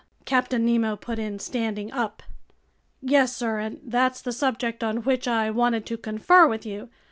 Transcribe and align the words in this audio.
Captain 0.25 0.65
Nemo 0.65 0.95
put 0.95 1.19
in, 1.19 1.37
standing 1.37 1.91
up. 1.91 2.23
"Yes, 3.03 3.35
sir, 3.37 3.59
and 3.59 3.79
that's 3.83 4.19
the 4.19 4.31
subject 4.31 4.83
on 4.83 5.03
which 5.03 5.27
I 5.27 5.51
wanted 5.51 5.85
to 5.85 5.95
confer 5.97 6.47
with 6.47 6.65
you. 6.65 6.89